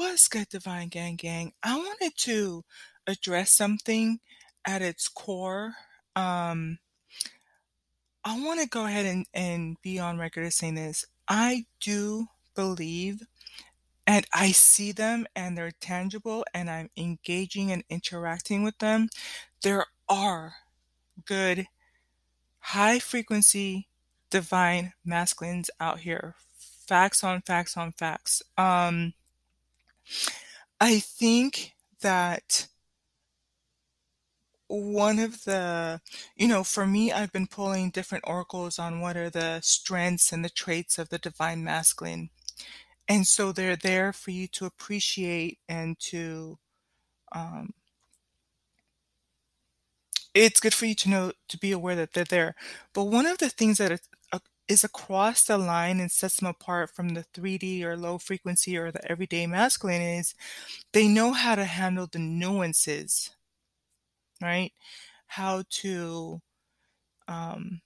[0.00, 1.52] What's good, Divine Gang Gang?
[1.62, 2.64] I wanted to
[3.06, 4.20] address something
[4.64, 5.74] at its core.
[6.16, 6.78] Um,
[8.24, 11.04] I want to go ahead and, and be on record as saying this.
[11.28, 13.26] I do believe,
[14.06, 19.10] and I see them, and they're tangible, and I'm engaging and interacting with them.
[19.62, 20.54] There are
[21.26, 21.66] good,
[22.60, 23.86] high frequency,
[24.30, 26.36] divine masculines out here.
[26.86, 28.42] Facts on facts on facts.
[28.56, 29.12] Um,
[30.80, 32.68] I think that
[34.68, 36.00] one of the,
[36.36, 40.44] you know, for me, I've been pulling different oracles on what are the strengths and
[40.44, 42.30] the traits of the divine masculine.
[43.08, 46.58] And so they're there for you to appreciate and to,
[47.32, 47.74] um,
[50.34, 52.54] it's good for you to know, to be aware that they're there.
[52.94, 54.00] But one of the things that
[54.70, 58.90] is, across the line and sets them apart from the 3D or low frequency or
[58.92, 60.34] the everyday masculine is
[60.92, 63.30] they know how to handle the nuances,
[64.42, 64.72] right?
[65.26, 66.40] How to
[67.28, 67.80] um,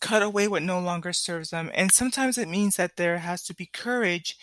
[0.00, 1.70] cut away what no longer serves them.
[1.74, 4.36] And sometimes it means that there has to be courage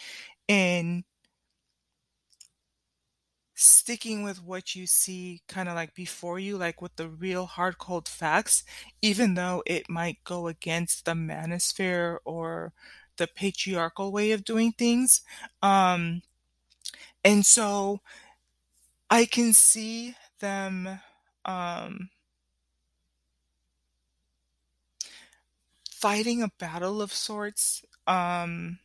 [0.47, 1.03] in
[3.55, 7.77] sticking with what you see kind of like before you, like with the real hard
[7.77, 8.63] cold facts,
[9.01, 12.73] even though it might go against the manosphere or
[13.17, 15.21] the patriarchal way of doing things.
[15.61, 16.21] Um,
[17.23, 18.01] and so
[19.09, 20.99] I can see them
[21.45, 22.09] um,
[25.89, 28.79] fighting a battle of sorts um,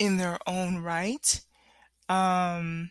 [0.00, 1.42] in their own right.
[2.08, 2.90] Um,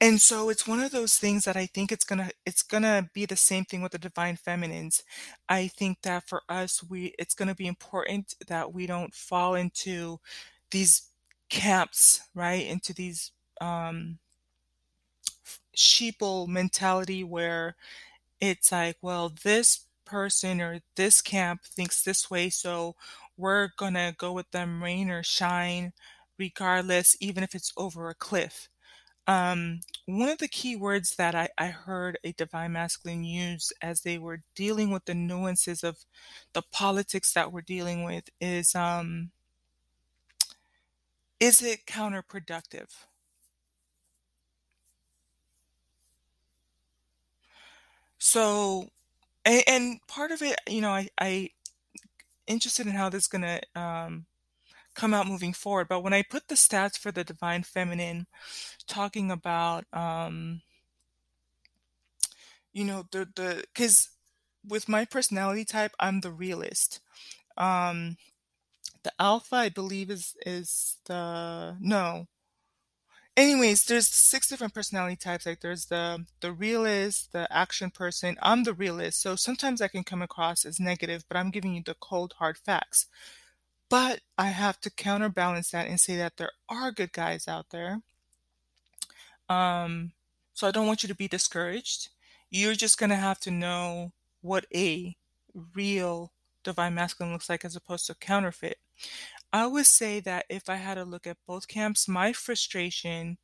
[0.00, 3.26] and so it's one of those things that I think it's gonna it's gonna be
[3.26, 5.02] the same thing with the divine feminines.
[5.48, 10.20] I think that for us, we it's gonna be important that we don't fall into
[10.70, 11.08] these
[11.48, 12.66] camps, right?
[12.66, 14.18] Into these um,
[15.76, 17.76] sheeple mentality where
[18.40, 22.96] it's like, well, this person or this camp thinks this way, so
[23.36, 25.92] we're gonna go with them rain or shine,
[26.38, 28.68] regardless, even if it's over a cliff.
[29.26, 34.02] Um, one of the key words that I, I heard a divine masculine use as
[34.02, 36.04] they were dealing with the nuances of
[36.54, 39.30] the politics that we're dealing with is um,
[41.38, 43.06] is it counterproductive?
[48.18, 48.88] So,
[49.44, 51.50] and, and part of it, you know, I, I
[52.46, 54.26] interested in how this is gonna um,
[54.94, 55.88] come out moving forward.
[55.88, 58.26] But when I put the stats for the divine feminine,
[58.86, 60.62] talking about, um,
[62.72, 64.10] you know, the the because
[64.66, 67.00] with my personality type, I'm the realist.
[67.56, 68.16] Um,
[69.04, 72.26] the alpha, I believe, is is the no.
[73.36, 75.44] Anyways, there's six different personality types.
[75.46, 78.36] Like there's the the realist, the action person.
[78.42, 81.82] I'm the realist, so sometimes I can come across as negative, but I'm giving you
[81.84, 83.06] the cold hard facts.
[83.88, 88.02] But I have to counterbalance that and say that there are good guys out there.
[89.48, 90.12] Um,
[90.52, 92.10] so I don't want you to be discouraged.
[92.50, 94.12] You're just gonna have to know
[94.42, 95.16] what a
[95.74, 98.78] real divine masculine looks like as opposed to counterfeit.
[99.54, 103.38] I would say that if I had to look at both camps, my frustration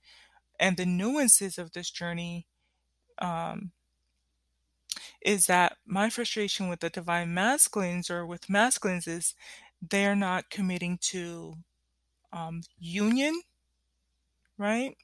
[0.60, 2.46] and the nuances of this journey
[3.18, 3.72] um,
[5.22, 9.34] is that my frustration with the divine masculines or with masculines is
[9.80, 11.56] they're not committing to
[12.32, 13.42] um, union,
[14.58, 14.96] right?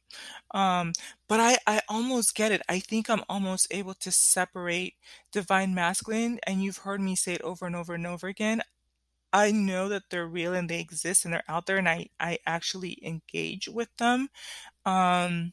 [0.53, 0.93] Um,
[1.29, 2.63] but I, I almost get it.
[2.69, 4.95] I think I'm almost able to separate
[5.33, 8.63] divine masculine, and you've heard me say it over and over and over again.
[9.33, 12.39] I know that they're real and they exist and they're out there, and I, I
[12.47, 14.29] actually engage with them.
[14.87, 15.53] Um,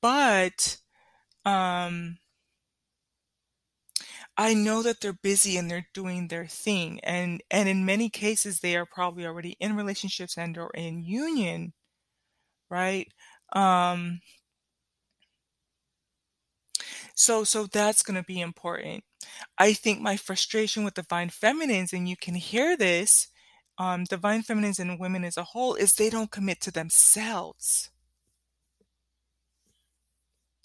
[0.00, 0.78] but
[1.44, 2.18] um,
[4.36, 8.60] I know that they're busy and they're doing their thing, and and in many cases
[8.60, 11.72] they are probably already in relationships and or in union,
[12.70, 13.08] right?
[13.54, 14.20] Um,
[17.16, 19.04] so so that's going to be important.
[19.58, 23.28] I think my frustration with divine feminines, and you can hear this,
[23.78, 27.90] um, divine feminines and women as a whole, is they don't commit to themselves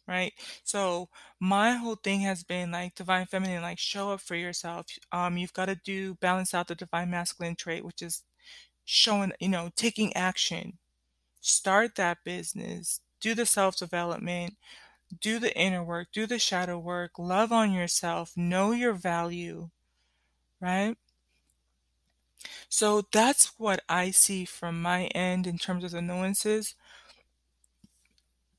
[0.07, 0.33] right?
[0.63, 1.09] So
[1.39, 4.87] my whole thing has been like divine feminine, like show up for yourself.
[5.11, 8.23] Um, you've got to do balance out the divine masculine trait, which is
[8.85, 10.79] showing, you know, taking action.
[11.41, 14.55] Start that business, do the self development,
[15.19, 19.69] do the inner work, do the shadow work, love on yourself, know your value,
[20.59, 20.95] right?
[22.69, 26.75] So that's what I see from my end in terms of the nuances.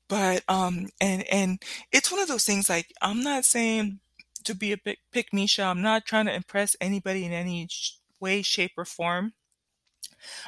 [0.07, 1.61] But, um, and and
[1.91, 3.99] it's one of those things, like, I'm not saying
[4.43, 8.41] to be a pick pick-me-show, I'm not trying to impress anybody in any sh way,
[8.41, 9.33] shape, or form.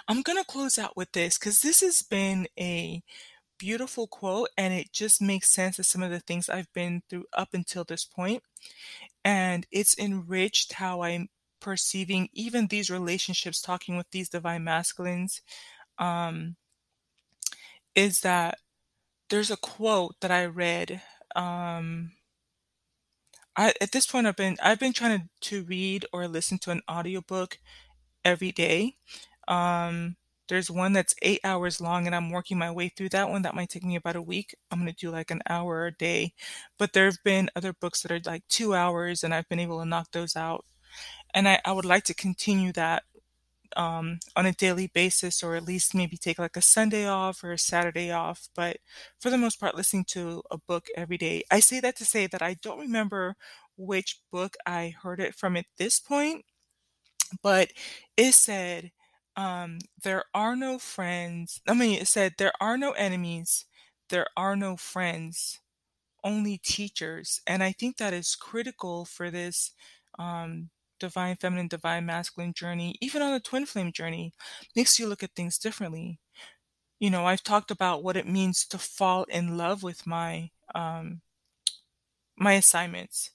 [0.08, 3.04] I'm gonna close out with this because this has been a
[3.60, 7.25] beautiful quote, and it just makes sense to some of the things I've been through
[7.34, 8.44] up until this point,
[9.25, 11.30] and it's enriched how I'm
[11.62, 15.42] perceiving even these relationships, talking with these divine masculines,
[16.00, 16.56] um
[17.96, 18.60] is that
[19.30, 21.01] there's a quote that I read,
[21.36, 22.13] um
[23.56, 26.72] I at this point, I've been I've been trying to to read or listen to
[26.72, 27.60] an audiobook
[28.25, 28.96] every day.
[29.48, 30.18] Um,
[30.50, 33.56] there's one that's 8 hours long, and I'm working my way through that one, that
[33.56, 34.56] might take me about a week.
[34.71, 36.33] I'm gonna do, like, an hour a day,
[36.77, 39.80] but there have been other books that are, like, 2 hours, and I've been able
[39.80, 40.65] to knock those out,
[41.36, 43.03] and I I would like to continue that,
[43.77, 47.51] um, on a daily basis or at least maybe take, like, a Sunday off or
[47.53, 48.77] a Saturday off, but
[49.19, 51.44] for the most part, listening to a book every day.
[51.51, 53.36] I say that to say that I don't remember
[53.77, 56.45] which book I heard it from at this point,
[57.44, 57.71] but
[58.18, 58.91] it said,
[59.38, 63.66] um, "There are no friends" I mean, it said, "There are no enemies,
[64.10, 65.60] there are no friends,
[66.24, 69.72] only teachers," and I think that is critical for this,
[70.20, 74.34] um, divine feminine, divine masculine journey, even on a twin flame journey,
[74.76, 76.20] makes you look at things differently.
[77.00, 81.22] You know, I've talked about what it means to fall in love with my, um
[82.38, 83.32] my assignments.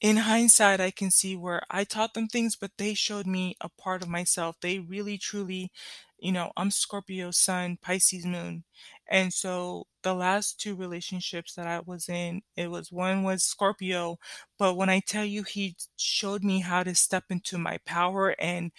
[0.00, 3.68] In hindsight, I can see where I taught them things, but they showed me a
[3.68, 4.56] part of myself.
[4.60, 5.70] They really, truly
[6.18, 8.64] you know, I'm Scorpio sun, Pisces moon,
[9.06, 14.18] and so the last 2 relationships that I was in, it was one was Scorpio,
[14.58, 18.72] but when I tell you he showed me how to step into my power and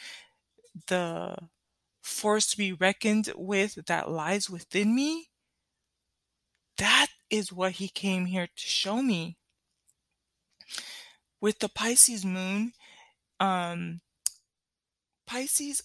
[0.88, 1.38] the
[2.04, 5.28] force to be reckoned with that lies within me
[6.78, 9.38] that is what he came here to show me.
[11.42, 12.74] With the Pisces moon,
[13.40, 14.02] um
[15.28, 15.84] Pisces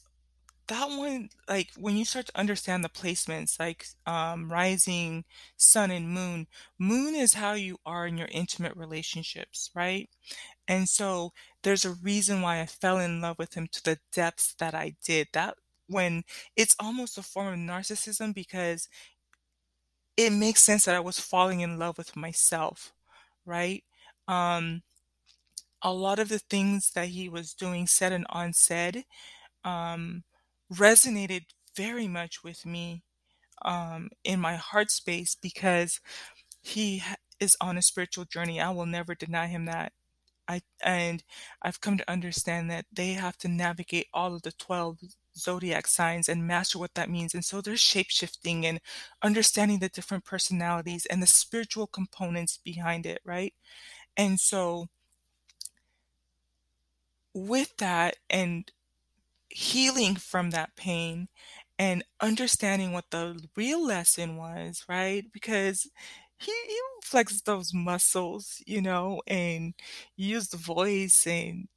[0.68, 5.24] that one, like, when you start to understand the placements, like, um, rising,
[5.56, 6.46] sun, and moon
[6.78, 10.08] moon is how you are in your intimate relationships, right?
[10.68, 11.32] And so,
[11.62, 14.96] there's a reason why I fell in love with him to the depths that I
[15.04, 15.28] did.
[15.34, 15.56] That
[15.88, 16.24] when
[16.56, 18.88] it's almost a form of narcissism because
[20.16, 22.92] it makes sense that I was falling in love with myself,
[23.46, 23.84] right?
[24.28, 24.82] Um,
[25.82, 29.04] a lot of the things that he was doing, said and unsaid,
[29.64, 30.24] um,
[30.72, 31.42] resonated
[31.76, 33.02] very much with me,
[33.64, 36.00] um, in my heart space because
[36.62, 37.02] he
[37.40, 39.92] is on a spiritual journey, I will never deny him that.
[40.48, 41.24] I and
[41.62, 44.98] I've come to understand that they have to navigate all of the 12
[45.36, 48.80] zodiac signs and master what that means, and so there's shape-shifting and
[49.22, 53.54] understanding the different personalities and the spiritual components behind it, right?
[54.16, 54.88] And so
[57.34, 58.70] with that and
[59.50, 61.28] healing from that pain
[61.78, 65.24] and understanding what the real lesson was, right?
[65.32, 65.88] Because
[66.38, 69.74] he he flexes those muscles, you know, and
[70.16, 71.68] use the voice and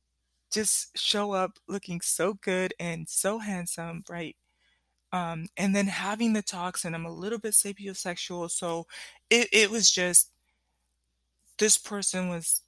[0.54, 4.36] just show up looking so good and so handsome, right?
[5.14, 8.88] Um, and then having the talks, and I'm a little bit sapiosexual, so
[9.30, 10.32] it it was just
[11.58, 12.62] this person was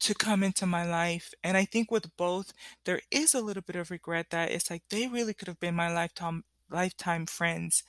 [0.00, 2.52] to come into my life, and I think with both,
[2.84, 5.74] there is a little bit of regret that it's like they really could have been
[5.74, 7.82] my lifetime lifetime friends,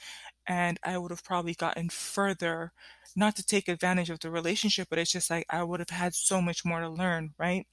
[0.47, 2.73] and I would have probably gotten further,
[3.15, 6.15] not to take advantage of the relationship, but it's just like I would have had
[6.15, 7.67] so much more to learn, right?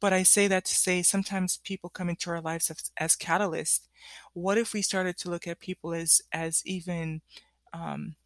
[0.00, 3.88] But I say that to say sometimes people come into our lives as as catalysts.
[4.34, 7.22] What if we started to look at people as as even,
[7.72, 8.16] um,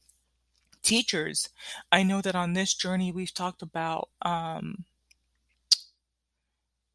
[0.83, 1.49] teachers?
[1.93, 4.85] I know that on this journey, we've talked about, um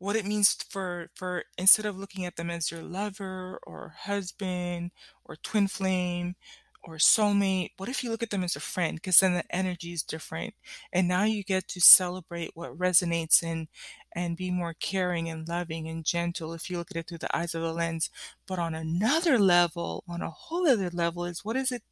[0.02, 4.92] what it means for for instead of looking at them as your lover or husband
[5.26, 6.36] or twin flame
[6.84, 9.94] or soulmate, what if you look at them as a friend because then the energy
[9.94, 10.56] is different,
[10.92, 13.68] and now you get to celebrate what resonates and
[14.14, 17.38] and be more caring and loving and gentle if you look at it through the
[17.38, 18.10] eyes of the lens.
[18.48, 21.84] But on another level, on a whole other level, is what is it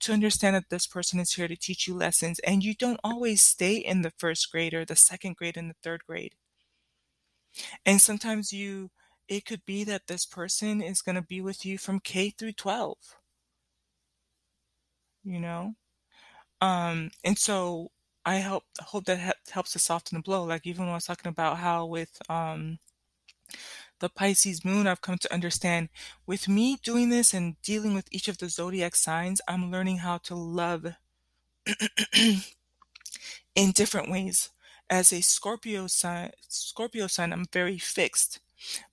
[0.00, 3.42] to understand that this person is here to teach you lessons, and you don't always
[3.42, 6.34] stay in the 1st grade or the 2nd grade and the 3rd grade.
[7.86, 8.90] And sometimes you
[9.28, 13.16] it could be that this person is gonna be with you from K through 12.
[15.24, 15.74] You know?
[16.60, 17.90] Um, and so
[18.24, 21.06] I hope hope that he helps to soften the blow, like, even when I was
[21.06, 22.78] talking about how with, um
[24.00, 25.88] the Pisces moon, I've come to understand
[26.26, 30.18] with me doing this and dealing with each of the zodiac signs, I'm learning how
[30.18, 30.86] to love
[33.54, 34.50] in different ways.
[34.88, 38.40] As a Scorpio sign, Scorpio sign, I'm very fixed.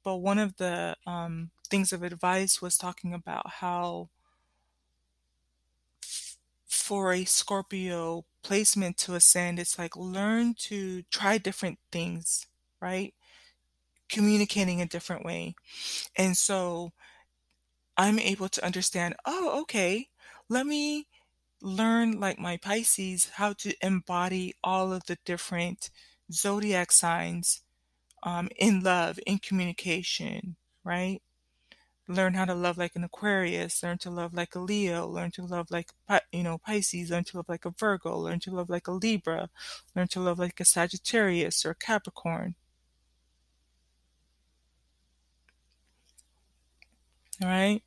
[0.03, 4.09] But one of the um, things of advice was talking about how
[6.65, 12.47] for a Scorpio placement to ascend, it's like learn to try different things,
[12.81, 13.13] right?
[14.09, 15.55] Communicating a different way.
[16.15, 16.91] And so
[17.95, 20.09] I'm able to understand, oh, okay,
[20.49, 21.07] let me
[21.63, 25.89] learn, like my Pisces, how to embody all of the different
[26.31, 27.63] zodiac signs
[28.23, 31.21] um, in love, in communication, right?
[32.07, 35.43] Learn how to love like an Aquarius, learn to love like a Leo, learn to
[35.45, 35.91] love like,
[36.31, 39.49] you know, Pisces, learn to love like a Virgo, learn to love like a Libra,
[39.95, 42.55] learn to love like a Sagittarius or Capricorn.
[47.41, 47.83] All right.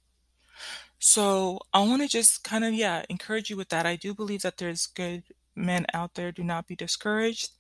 [0.98, 3.86] So I want to just kind of, yeah, encourage you with that.
[3.86, 5.24] I do believe that there's good
[5.54, 6.32] men out there.
[6.32, 7.50] Do not be discouraged.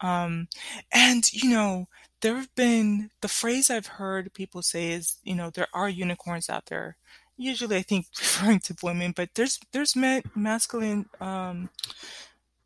[0.00, 0.48] Um,
[0.92, 1.88] and, you know,
[2.20, 6.48] there have been the phrase I've heard people say is, you know, there are unicorns
[6.50, 6.96] out there.
[7.36, 11.70] Usually, I think referring to women, but there's there's men, masculine, um,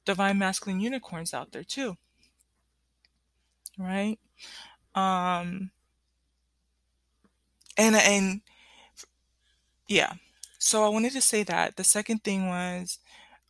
[0.05, 1.97] divine masculine unicorns out there too,
[3.79, 4.19] right?
[4.95, 5.71] Um,
[7.77, 8.41] and and
[9.93, 10.15] yeah.
[10.59, 11.77] So I wanted to say that.
[11.77, 12.99] The second thing was,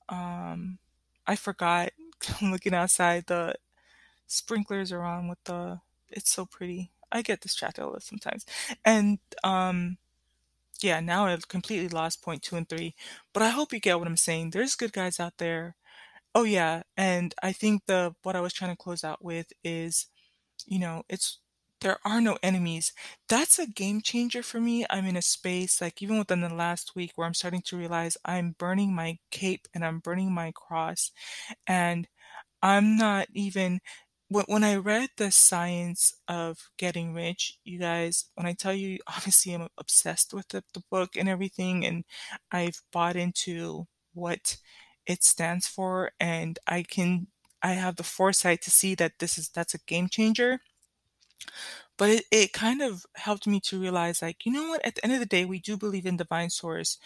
[0.09, 0.79] um,
[1.27, 1.91] I forgot.
[2.41, 3.27] I'm looking outside.
[3.27, 3.55] The
[4.27, 5.81] sprinklers are on with the.
[6.11, 6.91] It's so pretty.
[7.11, 8.47] I get distracted a little sometimes.
[8.85, 9.99] And um,
[10.83, 12.95] yeah, now I've completely lost point two and three.
[13.33, 14.51] But I hope you get what I'm saying.
[14.51, 15.77] There's good guys out there.
[16.35, 20.07] Oh yeah, and I think the what I was trying to close out with is,
[20.67, 21.39] you know, it's
[21.83, 22.93] there are no enemies.
[23.29, 24.87] That's a game changer for me.
[24.89, 28.17] I'm in a space, like even within the last week, where I'm starting to realize
[28.25, 31.11] I'm burning my cape and I'm burning my cross.
[31.67, 32.09] And
[32.63, 33.81] I'm not even,
[34.29, 39.53] when, I read the science of getting rich, you guys, when I tell you, obviously
[39.55, 42.05] I'm obsessed with the, the book and everything, and
[42.53, 44.59] I've bought into what
[45.07, 47.27] it stands for, and I can,
[47.63, 50.61] I have the foresight to see that this is, that's a game changer
[51.99, 54.85] but it, it kind of helped me to realize, like, you know what?
[54.85, 56.99] At the end of the day, we do believe in divine source.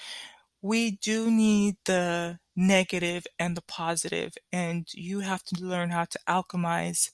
[0.62, 6.18] We do need the negative and the positive, and you have to learn how to
[6.28, 7.10] alchemize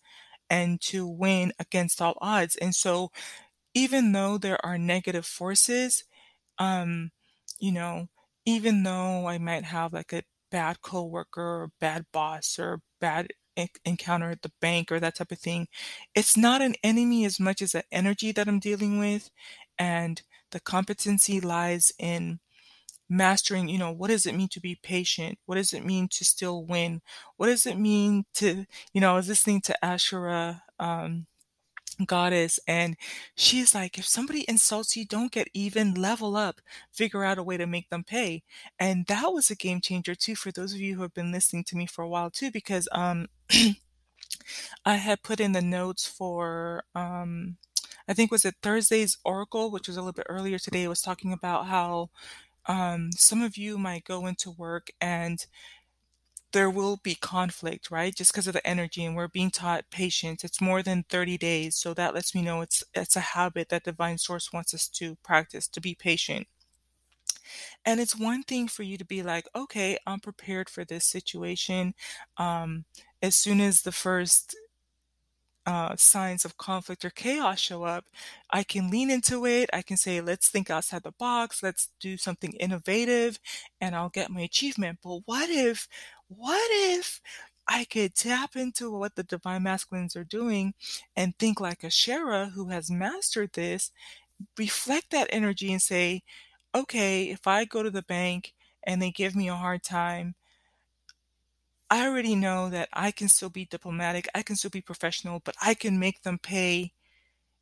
[0.51, 2.57] and to win against all odds.
[2.57, 3.11] And so,
[3.75, 6.05] even though there are negative forces,
[6.59, 7.13] um,
[7.61, 8.09] you know,
[8.47, 13.29] even though I might have like a bad coworker or bad boss or bad
[13.85, 15.69] encounter at the bank or that type of thing,
[16.15, 19.31] it's not an enemy as much as an energy that I'm dealing with.
[19.79, 22.41] And the competency lies in
[23.09, 25.39] mastering, you know, what does it mean to be patient?
[25.47, 27.03] What does it mean to still win?
[27.37, 31.27] What does it mean to, you know, I was listening to Ashura, um,
[32.07, 32.97] goddess and
[33.37, 37.57] she's like if somebody insults you don't get even level up figure out a way
[37.57, 38.43] to make them pay
[38.79, 41.63] and that was a game changer too for those of you who have been listening
[41.63, 43.27] to me for a while too because um
[44.85, 47.57] I had put in the notes for um
[48.09, 51.33] I think was it Thursday's Oracle, which was a little bit earlier today, was talking
[51.33, 52.11] about how
[52.67, 55.47] um some of you might go into work and
[56.53, 58.15] there will be conflict, right?
[58.15, 60.45] Just because of the energy and we're being taught patience.
[60.45, 61.77] It's more than 30 days.
[61.77, 65.17] So that lets me know it's it's a habit that divine source wants us to
[65.25, 66.47] practice, to be patient.
[67.85, 71.95] And it's one thing for you to be like, okay, I'm prepared for this situation.
[72.37, 72.85] Um,
[73.23, 74.57] as soon as the first
[75.65, 78.07] uh, signs of conflict or chaos show up,
[78.51, 79.71] I can lean into it.
[79.73, 81.63] I can say, let's think outside the box.
[81.63, 83.39] Let's do something innovative
[83.81, 84.99] and I'll get my achievement.
[85.03, 85.89] But what if,
[86.29, 87.21] what if
[87.69, 90.75] I could tap into what the divine masculines are doing
[91.17, 93.93] and think like a Shara who has mastered this,
[94.59, 96.23] reflect that energy and say,
[96.75, 100.35] okay, if I go to the bank and they give me a hard time,
[101.93, 105.55] I already know that I can still be diplomatic, I can still be professional, but
[105.63, 106.95] I can make them pay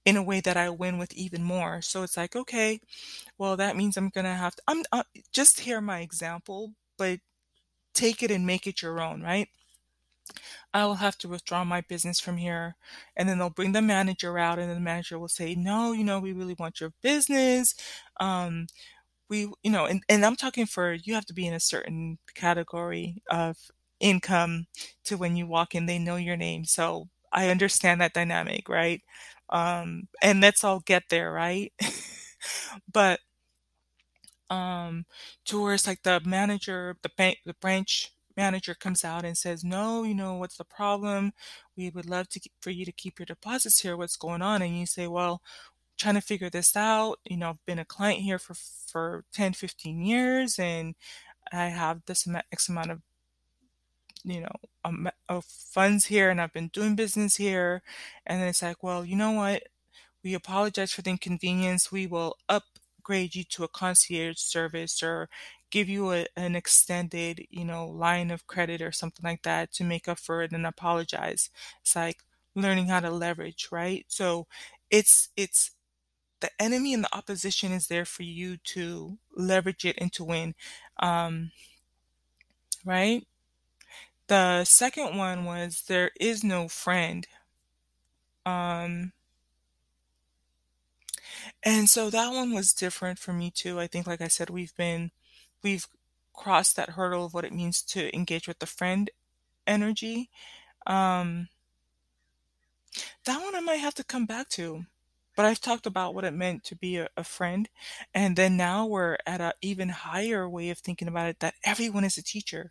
[0.05, 1.83] in a way that I win with even more.
[1.83, 2.81] So it's like, okay,
[3.39, 7.21] well, that means I'm gonna have to, I'm uh, just hear my example, but
[7.95, 9.49] take it and make it your own, right?
[10.75, 12.77] I will have to withdraw my business from here.
[13.17, 16.21] And then they'll bring the manager out, and the manager will say, No, you know,
[16.21, 17.75] we really want your business.
[18.21, 18.67] Um,
[19.29, 22.19] we, you know, and, and I'm talking for you have to be in a certain
[22.35, 23.59] category of
[24.01, 24.67] income
[25.05, 26.65] to when you walk in, they know your name.
[26.65, 29.03] So I understand that dynamic, right?
[29.51, 31.73] Um, and let's all get there, right?
[32.93, 33.21] but
[34.51, 35.05] um,
[35.47, 40.03] to where like the manager, the bank, the branch manager comes out and says, "No,
[40.03, 41.33] you know what's the problem?
[41.77, 43.97] We would love to for you to keep your deposits here.
[43.97, 45.43] What's going on?" And you say, "Well,
[45.99, 47.21] trying to figure this out.
[47.27, 50.95] You know, I've been a client here for for 10, 15 years, and
[51.53, 53.03] I have this X amount of
[54.25, 57.83] you know of funds here, and I've been doing business here."
[58.27, 59.65] And then it's like, "Well, you know what?
[60.25, 61.93] We apologize for the inconvenience.
[61.93, 65.29] We will upgrade you to a concierge service or
[65.71, 69.85] give you a, an extended, you know, line of credit or something like that to
[69.85, 71.51] make up for it and apologize.
[71.83, 72.23] It's like
[72.55, 74.05] learning how to leverage, right?
[74.09, 74.47] So
[74.91, 75.73] it's it's
[76.41, 80.55] the enemy and the opposition is there for you to leverage it and to win.
[81.01, 81.53] Um,
[82.85, 83.25] right?
[84.31, 87.27] The second one was there is no friend.
[88.47, 89.11] Um,
[91.65, 93.81] and so that one was different for me too.
[93.81, 95.11] I think, like I said, we've been,
[95.65, 95.89] we've
[96.33, 99.11] crossed that hurdle of what it means to engage with the friend
[99.67, 100.31] energy.
[100.87, 101.49] Um,
[103.25, 104.85] that one I might have to come back to.
[105.35, 107.69] But I've talked about what it meant to be a, a friend.
[108.15, 112.05] And then now we're at an even higher way of thinking about it that everyone
[112.05, 112.71] is a teacher.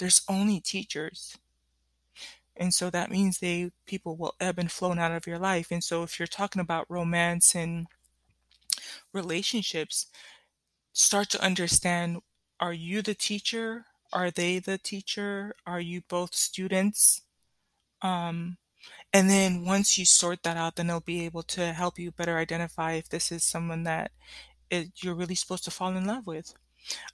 [0.00, 1.36] There's only teachers.
[2.56, 5.68] And so that means they people will ebb and flow out of your life.
[5.70, 7.86] And so if you're talking about romance and
[9.12, 10.06] relationships,
[10.92, 12.20] start to understand
[12.58, 13.84] are you the teacher?
[14.12, 15.54] Are they the teacher?
[15.66, 17.22] Are you both students?
[18.02, 18.58] Um,
[19.12, 22.38] and then once you sort that out, then they'll be able to help you better
[22.38, 24.12] identify if this is someone that
[24.70, 26.54] it, you're really supposed to fall in love with.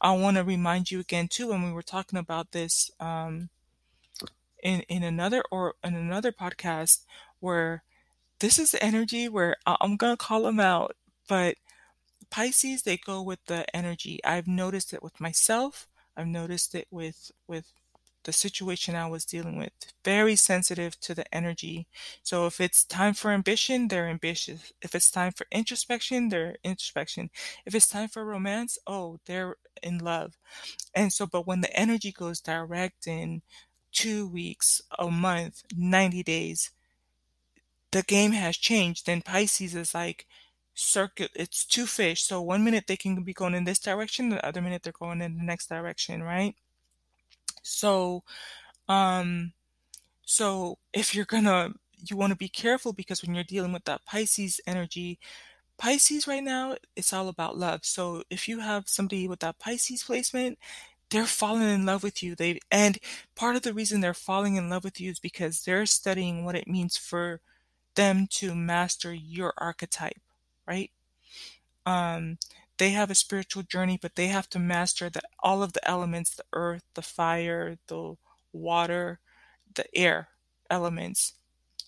[0.00, 3.50] I want to remind you again too when we were talking about this um,
[4.62, 7.04] in in another or in another podcast
[7.40, 7.82] where
[8.40, 10.96] this is the energy where I'm gonna call them out,
[11.28, 11.56] but
[12.30, 14.20] Pisces they go with the energy.
[14.24, 15.88] I've noticed it with myself.
[16.16, 17.72] I've noticed it with with
[18.26, 19.70] the situation I was dealing with.
[20.04, 21.86] Very sensitive to the energy.
[22.24, 24.72] So if it's time for ambition, they're ambitious.
[24.82, 27.30] If it's time for introspection, they're introspection.
[27.64, 30.36] If it's time for romance, oh, they're in love.
[30.92, 33.42] And so, but when the energy goes direct in
[33.92, 36.72] two weeks, a month, 90 days,
[37.92, 39.06] the game has changed.
[39.06, 40.26] Then Pisces is like,
[40.78, 44.46] circuit it's two fish so one minute they can be going in this direction the
[44.46, 46.54] other minute they're going in the next direction right
[47.66, 48.22] so,
[48.88, 49.52] um,
[50.24, 54.04] so if you're gonna, you want to be careful because when you're dealing with that
[54.06, 55.18] Pisces energy,
[55.78, 57.80] Pisces right now, it's all about love.
[57.84, 60.58] So if you have somebody with that Pisces placement,
[61.10, 62.34] they're falling in love with you.
[62.34, 62.98] They and
[63.36, 66.56] part of the reason they're falling in love with you is because they're studying what
[66.56, 67.40] it means for
[67.96, 70.20] them to master your archetype,
[70.66, 70.90] right?
[71.86, 72.38] Um,
[72.78, 76.34] they have a spiritual journey, but they have to master the, all of the elements
[76.34, 78.14] the earth, the fire, the
[78.52, 79.20] water,
[79.74, 80.28] the air
[80.70, 81.34] elements,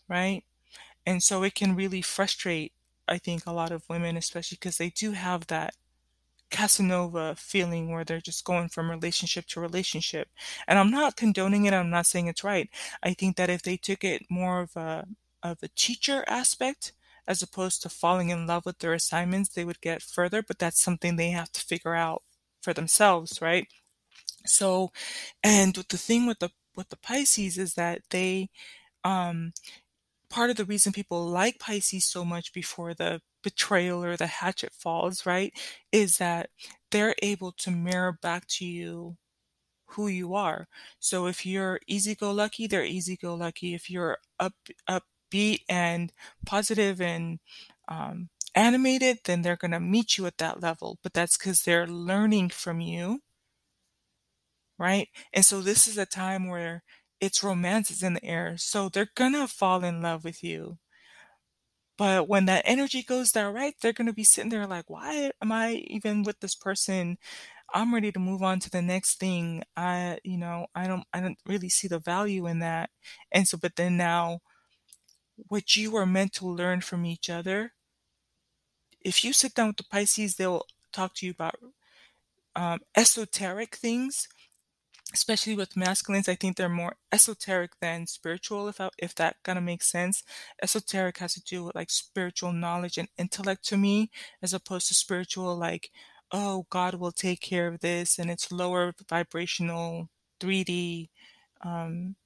[0.09, 0.45] right?
[1.07, 2.73] And so it can really frustrate,
[3.07, 5.75] I think, a lot of women, especially because they do have that
[6.51, 10.29] Casanova feeling where they're just going from relationship to relationship.
[10.67, 12.71] And I'm not condoning it, I'm not saying it's right.
[13.03, 15.07] I think that if they took it more of a
[15.43, 16.93] of a teacher aspect
[17.29, 20.83] as opposed to falling in love with their assignments, they would get further, but that's
[20.83, 22.25] something they have to figure out
[22.63, 23.69] for themselves, right?
[24.47, 24.93] So,
[25.45, 28.51] and the thing with the with the Pisces is that they
[29.05, 29.53] um
[30.31, 34.73] part of the reason people like Pisces so much before the betrayal or the hatchet
[34.75, 35.53] falls, right,
[35.93, 36.51] is that
[36.91, 39.17] they're able to mirror back to you
[39.87, 40.69] who you are.
[41.01, 43.75] So if you're easy go lucky, they're easy go lucky.
[43.75, 44.55] If you're up
[44.89, 46.13] up upbeat and
[46.47, 47.41] positive and
[47.89, 50.99] um, animated, then they're going to meet you at that level.
[51.03, 53.21] But that's because they're learning from you.
[54.79, 55.09] Right.
[55.33, 56.83] And so this is a time where
[57.21, 58.57] it's romance is in the air.
[58.59, 60.79] So they're going to fall in love with you.
[61.97, 65.51] But when that energy goes direct, they're going to be sitting there like, why am
[65.51, 67.19] I even with this person?
[67.75, 69.65] I'm ready to move on to the next thing.
[69.77, 72.91] I, you know, I don't, I don't really see the value in that.
[73.33, 74.41] And so, but then now
[75.49, 77.73] what you are meant to learn from each other.
[79.01, 81.57] If you sit down with the Pisces, they'll talk to you about
[82.57, 84.29] um, esoteric things,
[85.15, 86.29] especially with masculines.
[86.29, 90.25] I think they're more esoteric than spiritual, if I, if that kind of makes sense.
[90.63, 94.11] Esoteric has to do with like spiritual knowledge and intellect to me,
[94.43, 95.91] as opposed to spiritual, like,
[96.33, 101.09] oh, God will take care of this, and it's lower vibrational 3D
[101.65, 102.17] um,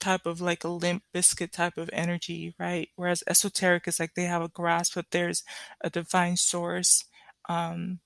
[0.00, 2.88] type of like a Limp Bizkit type of energy, right?
[2.96, 5.44] Whereas esoteric is like they have a grasp that there's
[5.80, 7.04] a divine source,
[7.48, 8.00] um,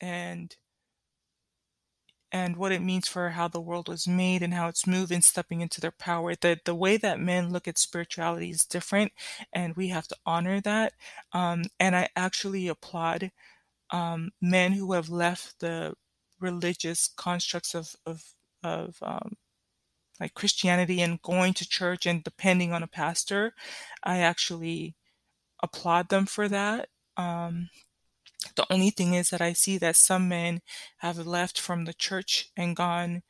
[0.00, 0.56] and
[2.32, 5.60] and what it means for how the world was made and how it's moving, stepping
[5.60, 6.34] into their power.
[6.34, 9.12] The the way that men look at spirituality is different,
[9.52, 10.94] and we have to honor that.
[11.32, 13.30] Um, and I actually applaud
[13.90, 15.94] um, men who have left the
[16.40, 18.34] religious constructs of of
[18.64, 19.36] of um,
[20.20, 23.54] like Christianity and going to church and depending on a pastor.
[24.02, 24.94] I actually
[25.62, 26.88] applaud them for that.
[27.16, 27.70] Um,
[28.56, 30.60] the only thing is that I see that some men
[30.98, 33.22] have left from the church and gone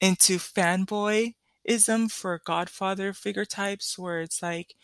[0.00, 4.74] into fanboyism for godfather figure types, where it's like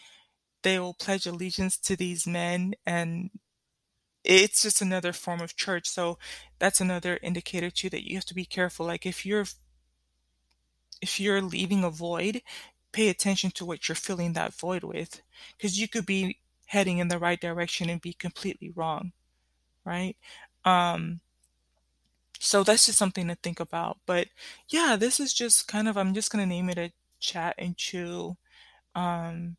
[0.62, 3.30] they will pledge allegiance to these men and
[4.22, 5.88] it's just another form of church.
[5.88, 6.18] So
[6.58, 8.86] that's another indicator too that you have to be careful.
[8.86, 9.46] Like if you're
[11.00, 12.42] if you're leaving a void,
[12.92, 15.22] pay attention to what you're filling that void with
[15.56, 19.12] because you could be heading in the right direction and be completely wrong,
[19.84, 20.16] right?
[20.64, 21.20] Um
[22.38, 23.98] so that's just something to think about.
[24.06, 24.28] But
[24.68, 27.76] yeah, this is just kind of I'm just going to name it a chat and
[27.76, 28.36] chew
[28.94, 29.56] um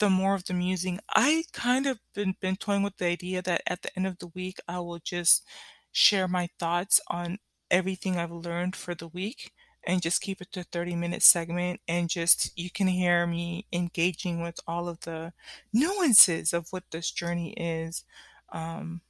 [0.00, 1.00] the more of the musing.
[1.14, 4.28] I kind of been been toying with the idea that at the end of the
[4.28, 5.46] week I will just
[5.92, 7.38] share my thoughts on
[7.70, 9.52] everything I've learned for the week
[9.84, 14.42] and just keep it to 30 minute segment and just you can hear me engaging
[14.42, 15.32] with all of the
[15.72, 18.04] nuances of what this journey is.
[18.52, 19.02] Um,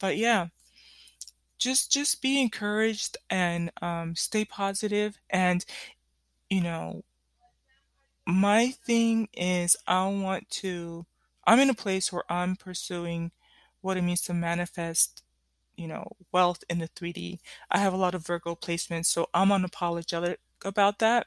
[0.00, 0.48] but yeah,
[1.58, 5.64] just just be encouraged and um, stay positive and
[6.50, 7.04] you know
[8.26, 11.06] my thing is I want to
[11.46, 13.32] I'm in a place where I'm pursuing
[13.82, 15.22] what it means to manifest,
[15.76, 17.40] you know, wealth in the 3D.
[17.70, 21.26] I have a lot of Virgo placements, so I'm unapologetic about that.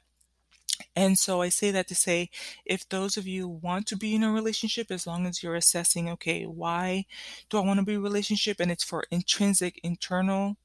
[0.95, 2.29] And so I say that to say
[2.65, 6.09] if those of you want to be in a relationship, as long as you're assessing,
[6.09, 7.05] okay, why
[7.49, 8.59] do I want to be in a relationship?
[8.59, 10.57] And it's for intrinsic internal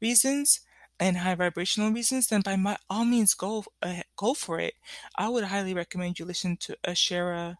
[0.00, 0.60] reasons
[1.00, 4.74] and high vibrational reasons, then by my, all means go uh, go for it.
[5.16, 7.56] I would highly recommend you listen to Ashera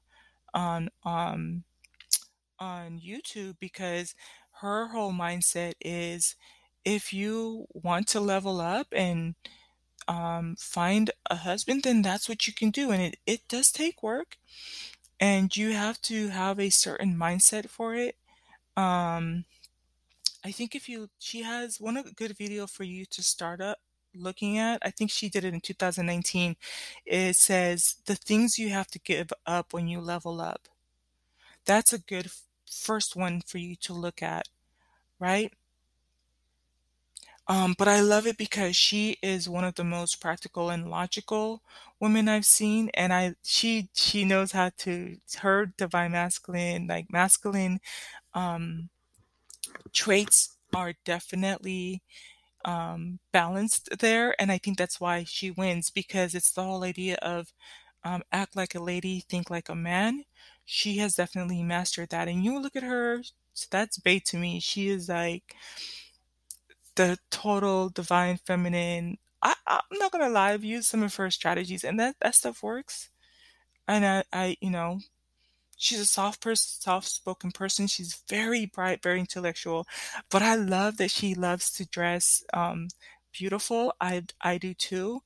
[0.54, 1.64] on um
[2.58, 4.14] on YouTube because
[4.60, 6.34] her whole mindset is
[6.84, 9.34] if you want to level up and
[10.06, 12.90] um, find a husband, then that's what you can do.
[12.90, 14.38] And it, it does take work
[15.20, 18.16] and you have to have a certain mindset for it.
[18.76, 19.44] Um,
[20.44, 23.78] I think if you, she has one good video for you to start up
[24.14, 24.80] looking at.
[24.82, 26.56] I think she did it in 2019.
[27.04, 30.68] It says the things you have to give up when you level up.
[31.66, 32.30] That's a good
[32.72, 34.48] first one for you to look at,
[35.20, 35.52] right?
[37.46, 41.62] Um, but I love it because she is one of the most practical and logical
[41.98, 47.80] women I've seen, and I she she knows how to her divine masculine like masculine
[48.34, 48.90] um,
[49.92, 52.02] traits are definitely
[52.64, 57.16] um, balanced there, and I think that's why she wins because it's the whole idea
[57.22, 57.52] of
[58.04, 60.24] um, act like a lady, think like a man.
[60.70, 63.22] She has definitely mastered that, and you look at her.
[63.70, 64.60] That's bait to me.
[64.60, 65.56] She is like
[66.96, 69.18] the total divine feminine.
[69.42, 72.62] I, I'm not gonna lie, I've used some of her strategies, and that that stuff
[72.62, 73.10] works.
[73.88, 75.00] And I, I you know,
[75.76, 77.86] she's a soft person, soft-spoken person.
[77.88, 79.86] She's very bright, very intellectual,
[80.30, 82.88] but I love that she loves to dress um,
[83.32, 83.94] beautiful.
[84.00, 85.22] I I do too.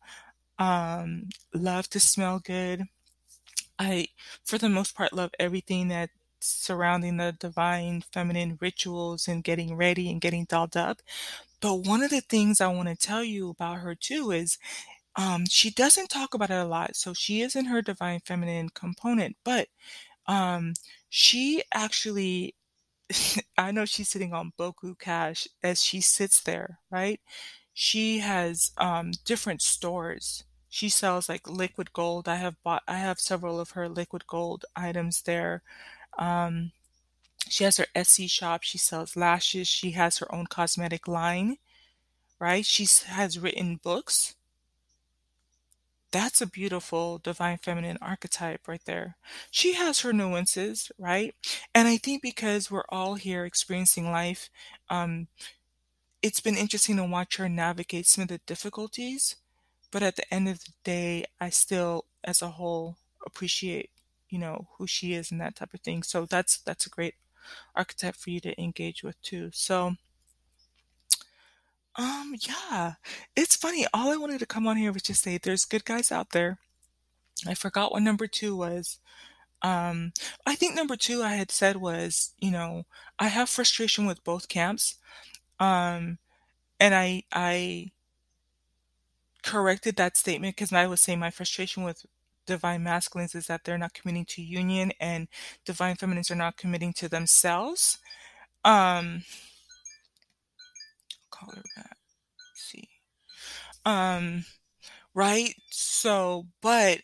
[0.59, 2.85] Um, love to smell good.
[3.83, 4.09] I,
[4.45, 10.11] for the most part, love everything that surrounding the divine feminine rituals and getting ready
[10.11, 11.01] and getting dolled up.
[11.61, 14.59] But one of the things I want to tell you about her too is
[15.17, 16.97] um, she doesn't talk about it a lot.
[16.97, 19.69] So she is in her divine feminine component, but
[20.27, 20.75] um,
[21.11, 22.57] she actually,
[23.59, 27.21] I know she's sitting on Boku Cash as she sits there, right?
[27.75, 30.45] She has um, different stores.
[30.73, 32.27] She sells like liquid gold.
[32.27, 35.61] I have bought, I have several of her liquid gold items there.
[36.19, 36.73] Um,
[37.47, 38.63] she has her Etsy shop.
[38.63, 39.69] She sells lashes.
[39.69, 41.59] She has her own cosmetic line,
[42.39, 42.65] right?
[42.65, 44.35] She has written books.
[46.11, 49.17] That's a beautiful divine feminine archetype right there.
[49.51, 51.35] She has her nuances, right?
[51.75, 54.49] And I think because we're all here experiencing life,
[54.89, 55.29] um,
[56.23, 59.37] it's been interesting to watch her navigate some of the difficulties.
[59.93, 63.91] But at the end of the day, I still, as a whole, appreciate,
[64.29, 66.03] you know, who she is and that type of thing.
[66.03, 67.15] So that's that's a great
[67.77, 69.51] archetype for you to engage with too.
[69.53, 69.97] So,
[71.97, 72.95] um, yeah,
[73.37, 73.87] it's funny.
[73.95, 76.59] All I wanted to come on here was just say there's good guys out there.
[77.47, 78.99] I forgot what number 2 was.
[79.63, 80.13] Um,
[80.47, 82.85] I think number 2 I had said was, you know,
[83.19, 84.97] I have frustration with both camps.
[85.61, 86.19] Um,
[86.81, 87.93] and I I
[89.43, 92.05] corrected that statement because I was saying my frustration with
[92.47, 95.29] divine masculines is that they're not committing to union and
[95.65, 97.99] divine feminines are not committing to themselves.
[98.65, 99.25] Um
[101.31, 101.97] call her back.
[102.55, 102.89] See.
[103.85, 104.45] Um,
[105.15, 105.55] right?
[105.71, 107.01] So, but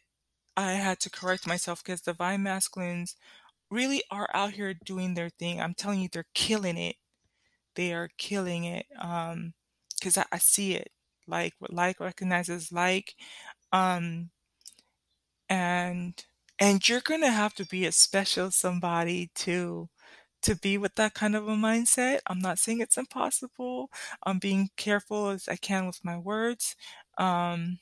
[0.57, 3.17] I had to correct myself because divine masculines
[3.71, 5.61] really are out here doing their thing.
[5.61, 6.97] I'm telling you, they're killing it.
[7.77, 9.55] They are killing it, um,
[10.03, 10.93] 'cause I I see it.
[11.29, 13.15] Like what like recognizes like,
[13.73, 14.31] um
[15.49, 16.25] and
[16.59, 19.89] and you're gonna have to be a special somebody to
[20.43, 22.21] to be with that kind of a mindset.
[22.29, 23.91] I'm not saying it's impossible.
[24.25, 26.77] I'm being careful as I can with my words.
[27.19, 27.81] Um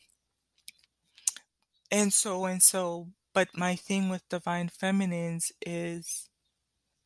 [1.90, 6.28] and so and so but my thing with divine feminines is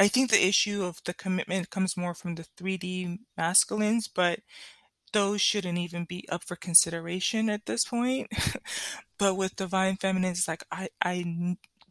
[0.01, 4.41] I think the issue of the commitment comes more from the 3D masculines, but
[5.13, 8.29] those shouldn't even be up for consideration at this point.
[9.19, 10.89] But with divine feminines, it's like, I,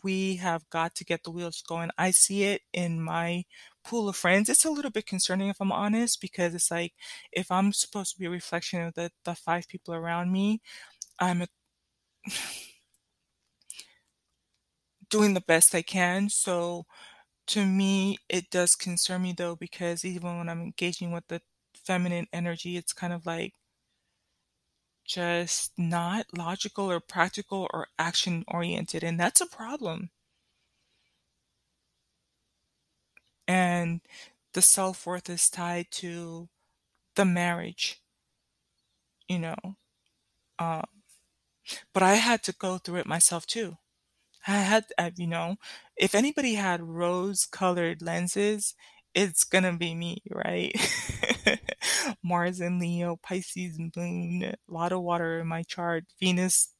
[0.03, 1.89] we have got to get the wheels going.
[1.97, 3.43] I see it in my
[3.83, 4.49] pool of friends.
[4.49, 6.93] It's a little bit concerning, if I'm honest, because it's like,
[7.31, 10.61] if I'm supposed to be a reflection of the the 5 people around me,
[11.19, 11.47] I'm a
[15.09, 16.29] doing the best I can.
[16.29, 16.85] So,
[17.47, 21.41] to me, it does concern me, though, because even when I'm engaging with the
[21.89, 23.53] feminine energy, it's kind of like
[25.05, 30.11] just not logical or practical or action-oriented, and that's a problem.
[33.47, 34.01] And
[34.53, 36.49] the self-worth is tied to
[37.15, 38.01] the marriage.
[39.27, 39.55] You know?
[40.59, 40.85] Um,
[41.93, 43.77] but I had to go through it myself too.
[44.47, 44.85] I had
[45.17, 45.57] you know,
[45.97, 48.75] if anybody had rose-colored lenses,
[49.13, 50.73] it's gonna be me, right?
[52.23, 56.73] Mars in Leo, Pisces moon, a lot of water in my chart, Venus,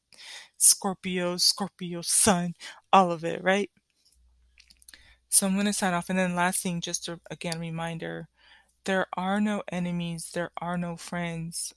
[0.58, 2.54] Scorpio, Scorpio sun,
[2.94, 3.72] all of it, right?
[5.30, 8.28] So I'm gonna sign off, and then last thing, just a again, reminder,
[8.86, 11.74] there are no enemies, there are no friends,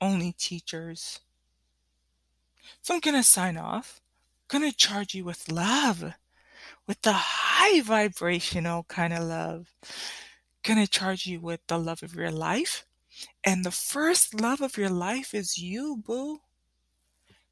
[0.00, 1.20] only teachers.
[2.82, 4.00] So I'm gonna sign off.
[4.48, 6.14] Gonna charge you with love,
[6.86, 9.74] with the high vibrational kinda love.
[10.62, 12.86] Gonna charge you with the love of your life,
[13.44, 16.42] and the first love of your life is you, boo.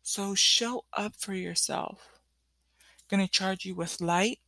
[0.05, 2.20] So show up for yourself.
[3.09, 4.40] Gonna charge you with light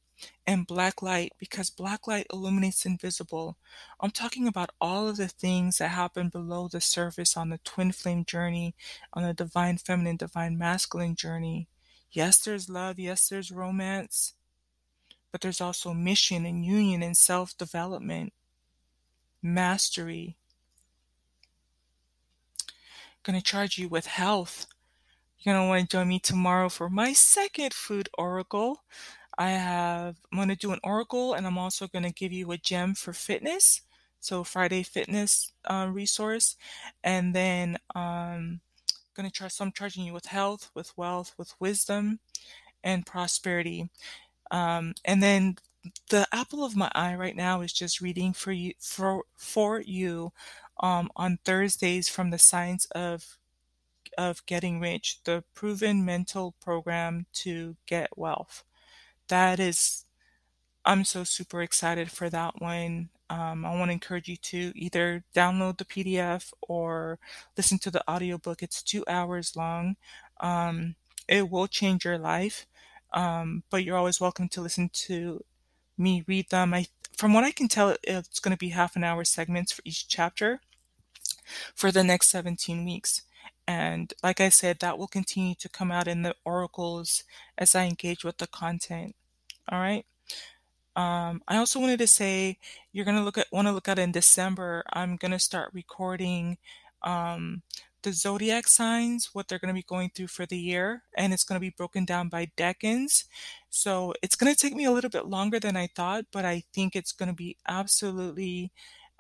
[0.47, 3.59] and black light because black light illuminates invisible.
[4.01, 7.93] I'm talking about all of the things that happen below the surface on the twin
[7.93, 8.77] flame journey,
[9.13, 11.69] on the divine feminine, divine masculine journey.
[12.13, 14.36] Yes, there's love, yes, there's romance,
[15.37, 18.33] but there's also mission and union and self-development,
[19.43, 20.39] mastery.
[23.23, 24.65] Gonna charge you with health.
[25.39, 28.83] You're gonna wanna join me tomorrow for my 2nd food oracle.
[29.37, 32.95] I have I'm gonna do an oracle, and I'm also gonna give you a gem
[32.95, 33.83] for fitness,
[34.19, 36.57] so Friday fitness, uh, resource,
[37.05, 38.63] and then, um,
[39.15, 42.21] gonna charge so I'm charging you with health, with wealth, with wisdom,
[42.85, 43.91] and prosperity.
[44.51, 45.57] Um, and then
[46.11, 50.33] the apple of my eye right now is just reading for you for for you,
[50.81, 53.39] um, on Thursdays from the Science of
[54.19, 58.65] of Getting Rich, the proven mental program to get wealth.
[59.29, 60.05] That is
[60.85, 63.11] I'm so super excited for that one.
[63.29, 67.19] Um, I wanna encourage you to either download the PDF or
[67.57, 68.63] listen to the audiobook.
[68.63, 69.97] It's 2 hours long.
[70.41, 70.95] Um,
[71.29, 72.67] it will change your life,
[73.13, 75.45] um, but you're always welcome to listen to
[75.99, 76.75] me read them.
[76.75, 80.07] I from what I can tell, it's gonna be half an hour segments for each
[80.09, 80.61] chapter
[81.75, 83.23] for the next 17 weeks.
[83.67, 87.25] And like I said, that will continue to come out in the oracles
[87.59, 89.17] as I engage with the content.
[89.73, 90.07] Alright?
[90.95, 92.59] Um, I also wanted to say,
[92.93, 96.59] you're gonna look at wanna look at in December, I'm gonna start recording,
[97.03, 97.63] um,
[98.07, 101.61] the zodiac signs, what they're gonna be going through for the year, and it's gonna
[101.61, 103.27] be broken down by decans.
[103.71, 106.97] So it's gonna take me a little bit longer than I thought, but I think
[106.97, 108.73] it's gonna be absolutely,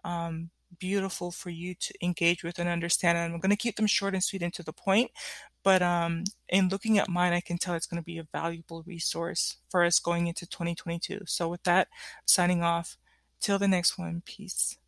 [0.05, 4.15] um, beautiful for you to engage with and understand, and I'm gonna keep them short
[4.15, 5.11] and sweet and to the point,
[5.65, 9.57] but, um, in looking at mine, I can tell it's gonna be a valuable resource
[9.71, 11.23] for us going into 2022.
[11.27, 11.89] So with that,
[12.27, 12.97] signing off.
[13.41, 14.79] Till the next one, peace.